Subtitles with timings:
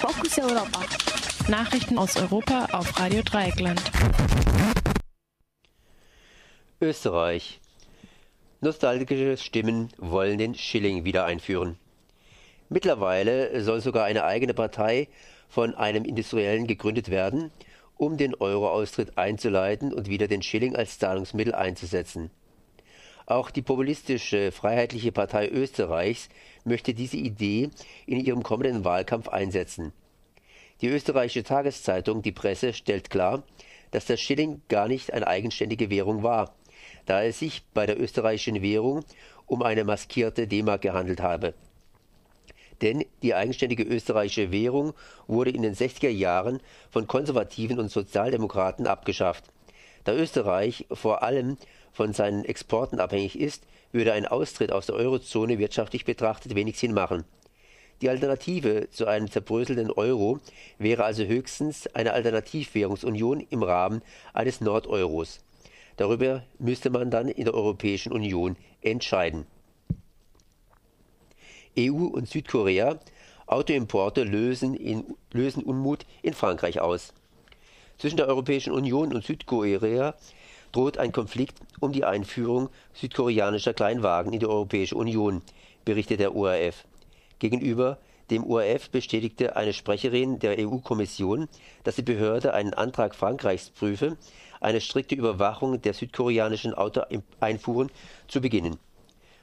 [0.00, 0.80] Fokus Europa.
[1.48, 3.82] Nachrichten aus Europa auf Radio Dreieckland.
[6.80, 7.58] Österreich.
[8.60, 11.78] Nostalgische Stimmen wollen den Schilling wieder einführen.
[12.68, 15.08] Mittlerweile soll sogar eine eigene Partei
[15.48, 17.50] von einem Industriellen gegründet werden,
[17.96, 22.30] um den Euro-Austritt einzuleiten und wieder den Schilling als Zahlungsmittel einzusetzen.
[23.28, 26.30] Auch die populistische Freiheitliche Partei Österreichs
[26.64, 27.68] möchte diese Idee
[28.06, 29.92] in ihrem kommenden Wahlkampf einsetzen.
[30.80, 33.42] Die österreichische Tageszeitung Die Presse stellt klar,
[33.90, 36.54] dass der Schilling gar nicht eine eigenständige Währung war,
[37.04, 39.04] da es sich bei der österreichischen Währung
[39.44, 41.52] um eine maskierte D-Mark gehandelt habe.
[42.80, 44.94] Denn die eigenständige österreichische Währung
[45.26, 49.44] wurde in den 60er Jahren von Konservativen und Sozialdemokraten abgeschafft.
[50.04, 51.58] Da Österreich vor allem
[51.98, 56.94] von seinen Exporten abhängig ist, würde ein Austritt aus der Eurozone wirtschaftlich betrachtet wenig Sinn
[56.94, 57.24] machen.
[58.02, 60.38] Die Alternative zu einem zerbröselnden Euro
[60.78, 65.40] wäre also höchstens eine Alternativwährungsunion im Rahmen eines Nordeuros.
[65.96, 69.44] Darüber müsste man dann in der Europäischen Union entscheiden.
[71.76, 73.00] EU und Südkorea
[73.46, 77.12] Autoimporte lösen, in, lösen Unmut in Frankreich aus.
[77.98, 80.14] Zwischen der Europäischen Union und Südkorea
[80.72, 85.42] droht ein Konflikt um die Einführung südkoreanischer Kleinwagen in die Europäische Union,
[85.84, 86.84] berichtet der ORF.
[87.38, 87.98] Gegenüber
[88.30, 91.48] dem ORF bestätigte eine Sprecherin der EU-Kommission,
[91.84, 94.18] dass die Behörde einen Antrag Frankreichs prüfe,
[94.60, 97.90] eine strikte Überwachung der südkoreanischen Autoeinfuhren
[98.26, 98.78] zu beginnen.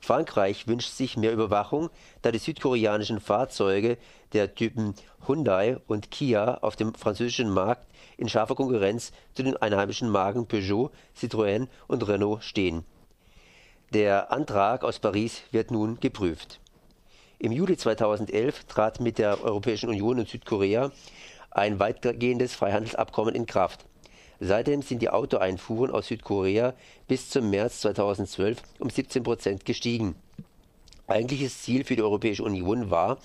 [0.00, 1.90] Frankreich wünscht sich mehr Überwachung,
[2.22, 3.98] da die südkoreanischen Fahrzeuge
[4.32, 4.94] der Typen
[5.26, 10.90] Hyundai und Kia auf dem französischen Markt in scharfer Konkurrenz zu den einheimischen Marken Peugeot,
[11.16, 12.84] Citroën und Renault stehen.
[13.92, 16.60] Der Antrag aus Paris wird nun geprüft.
[17.38, 20.92] Im Juli 2011 trat mit der Europäischen Union und Südkorea
[21.50, 23.84] ein weitgehendes Freihandelsabkommen in Kraft.
[24.42, 26.72] Seitdem sind die Autoeinfuhren aus Südkorea
[27.06, 30.14] bis zum März 2012 um 17 Prozent gestiegen.
[31.06, 33.18] Eigentliches Ziel für die Europäische Union war,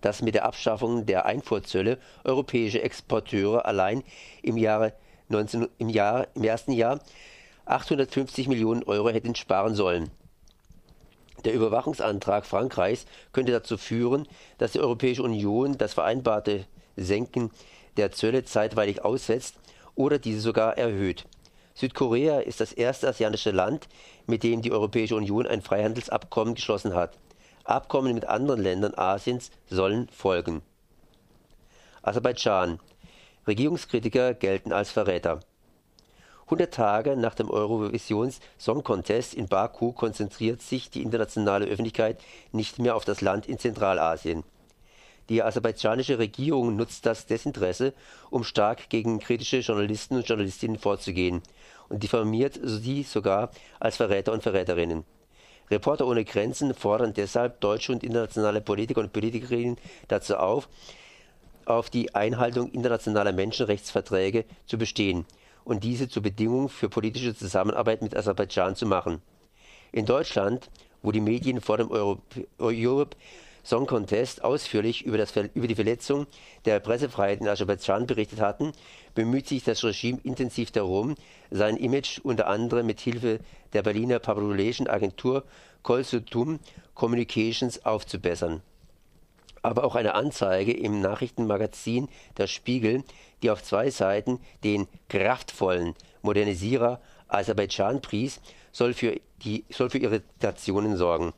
[0.00, 4.04] dass mit der Abschaffung der Einfuhrzölle europäische Exporteure allein
[4.42, 4.92] im, Jahre
[5.28, 7.00] 19, im, Jahr, im ersten Jahr
[7.64, 10.10] 850 Millionen Euro hätten sparen sollen.
[11.44, 14.28] Der Überwachungsantrag Frankreichs könnte dazu führen,
[14.58, 16.66] dass die Europäische Union das vereinbarte
[16.96, 17.50] Senken
[17.96, 19.56] der Zölle zeitweilig aussetzt
[19.94, 21.26] oder diese sogar erhöht.
[21.74, 23.88] Südkorea ist das erste asiatische Land,
[24.26, 27.16] mit dem die Europäische Union ein Freihandelsabkommen geschlossen hat.
[27.64, 30.62] Abkommen mit anderen Ländern Asiens sollen folgen.
[32.02, 32.80] Aserbaidschan.
[33.46, 35.40] Regierungskritiker gelten als Verräter.
[36.46, 42.20] 100 Tage nach dem Eurovisions Song Contest in Baku konzentriert sich die internationale Öffentlichkeit
[42.50, 44.42] nicht mehr auf das Land in Zentralasien.
[45.30, 47.94] Die aserbaidschanische Regierung nutzt das Desinteresse,
[48.30, 51.40] um stark gegen kritische Journalisten und Journalistinnen vorzugehen
[51.88, 55.04] und diffamiert sie sogar als Verräter und Verräterinnen.
[55.70, 59.76] Reporter ohne Grenzen fordern deshalb deutsche und internationale Politiker und Politikerinnen
[60.08, 60.68] dazu auf,
[61.64, 65.26] auf die Einhaltung internationaler Menschenrechtsverträge zu bestehen
[65.62, 69.22] und diese zur Bedingung für politische Zusammenarbeit mit Aserbaidschan zu machen.
[69.92, 70.68] In Deutschland,
[71.02, 73.16] wo die Medien vor dem Europe
[73.64, 76.26] Song Contest ausführlich über, das, über die Verletzung
[76.64, 78.72] der Pressefreiheit in Aserbaidschan berichtet hatten,
[79.14, 81.14] bemüht sich das Regime intensiv darum,
[81.50, 83.40] sein Image unter anderem mit Hilfe
[83.72, 85.44] der Berliner Publication Agentur
[85.82, 86.58] Kolsutum
[86.94, 88.62] Communications aufzubessern.
[89.62, 93.04] Aber auch eine Anzeige im Nachrichtenmagazin Der Spiegel
[93.42, 98.40] die auf zwei Seiten den kraftvollen Modernisierer Aserbaidschan pries,
[98.72, 101.32] soll für, die, soll für Irritationen sorgen.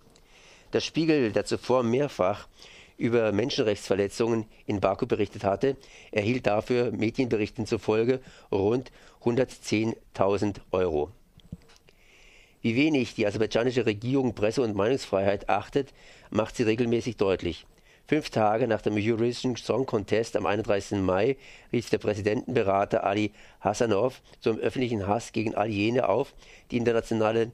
[0.73, 2.49] Der Spiegel, der zuvor mehrfach
[2.97, 5.77] über Menschenrechtsverletzungen in Baku berichtet hatte,
[6.13, 8.91] erhielt dafür Medienberichten zufolge rund
[9.23, 11.11] 110.000 Euro.
[12.63, 15.93] Wie wenig die aserbaidschanische Regierung Presse- und Meinungsfreiheit achtet,
[16.31, 17.67] macht sie regelmäßig deutlich.
[18.07, 21.01] Fünf Tage nach dem Eurovision Song Contest am 31.
[21.01, 21.37] Mai
[21.73, 26.35] rief der Präsidentenberater Ali Hassanov zum öffentlichen Hass gegen all jene auf,
[26.71, 27.53] die internationalen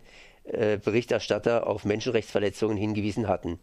[0.48, 3.58] äh, Berichterstatter auf Menschenrechtsverletzungen hingewiesen hatten.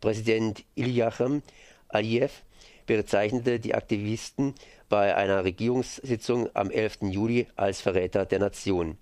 [0.00, 1.42] Präsident Ilyachem
[1.88, 2.42] Aliyev
[2.86, 4.54] bezeichnete die Aktivisten
[4.88, 6.98] bei einer Regierungssitzung am 11.
[7.02, 8.96] Juli als Verräter der Nation.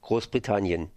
[0.00, 0.90] Großbritannien.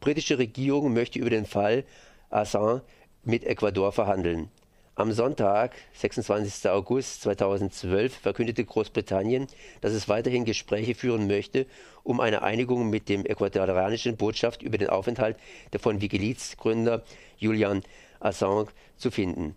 [0.00, 1.84] Britische Regierung möchte über den Fall
[2.30, 2.82] Assange
[3.24, 4.50] mit Ecuador verhandeln.
[4.98, 6.68] Am Sonntag, 26.
[6.68, 9.46] August 2012, verkündete Großbritannien,
[9.80, 11.66] dass es weiterhin Gespräche führen möchte,
[12.02, 15.36] um eine Einigung mit dem ecuadorianischen Botschaft über den Aufenthalt
[15.72, 17.04] der von Wikileaks Gründer
[17.36, 17.84] Julian
[18.18, 18.66] Assange
[18.96, 19.54] zu finden.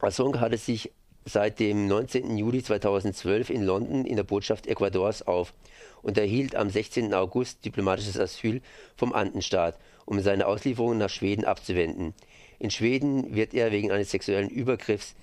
[0.00, 0.90] Assange hatte sich
[1.24, 2.36] seit dem 19.
[2.36, 5.54] Juli 2012 in London in der Botschaft Ecuadors auf
[6.02, 7.14] und erhielt am 16.
[7.14, 8.60] August diplomatisches Asyl
[8.96, 12.12] vom Andenstaat, um seine Auslieferung nach Schweden abzuwenden.
[12.58, 15.14] In Schweden wird er wegen eines sexuellen Übergriffs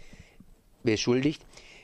[0.83, 1.41] beschuldigt.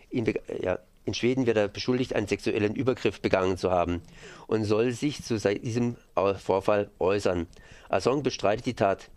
[0.10, 0.32] In,
[0.62, 4.02] ja, in Schweden wird er beschuldigt, einen sexuellen Übergriff begangen zu haben
[4.48, 5.96] und soll sich zu diesem
[6.38, 7.48] Vorfall äußern.
[7.90, 9.10] Assange bestreitet die Tat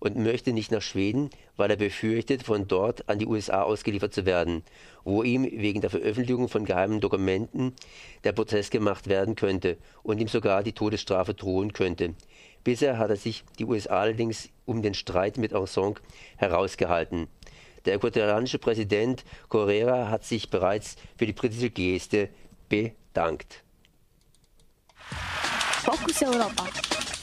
[0.00, 4.26] und möchte nicht nach Schweden, weil er befürchtet, von dort an die USA ausgeliefert zu
[4.26, 4.62] werden,
[5.04, 7.74] wo ihm wegen der Veröffentlichung von geheimen Dokumenten
[8.24, 12.14] der Prozess gemacht werden könnte und ihm sogar die Todesstrafe drohen könnte.
[12.64, 16.00] Bisher hat er sich die USA allerdings um den Streit mit Assange
[16.36, 17.28] herausgehalten.
[17.84, 22.28] Der ecuadorianische Präsident Correa hat sich bereits für die britische Geste
[22.68, 23.62] bedankt.
[25.84, 26.66] Fokus Europa.